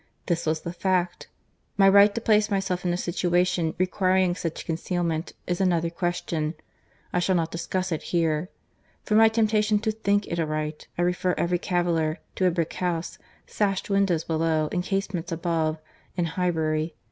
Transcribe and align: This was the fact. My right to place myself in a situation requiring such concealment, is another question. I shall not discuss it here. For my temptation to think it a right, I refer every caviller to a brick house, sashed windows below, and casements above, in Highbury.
This 0.25 0.47
was 0.47 0.61
the 0.61 0.73
fact. 0.73 1.27
My 1.77 1.87
right 1.87 2.15
to 2.15 2.19
place 2.21 2.49
myself 2.49 2.83
in 2.83 2.91
a 2.91 2.97
situation 2.97 3.75
requiring 3.77 4.33
such 4.33 4.65
concealment, 4.65 5.33
is 5.45 5.61
another 5.61 5.91
question. 5.91 6.55
I 7.13 7.19
shall 7.19 7.35
not 7.35 7.51
discuss 7.51 7.91
it 7.91 8.01
here. 8.09 8.49
For 9.03 9.13
my 9.13 9.29
temptation 9.29 9.77
to 9.77 9.91
think 9.91 10.25
it 10.25 10.39
a 10.39 10.45
right, 10.47 10.87
I 10.97 11.03
refer 11.03 11.35
every 11.37 11.59
caviller 11.59 12.17
to 12.37 12.47
a 12.47 12.49
brick 12.49 12.73
house, 12.73 13.19
sashed 13.45 13.91
windows 13.91 14.23
below, 14.23 14.69
and 14.71 14.83
casements 14.83 15.31
above, 15.31 15.77
in 16.17 16.25
Highbury. 16.25 16.95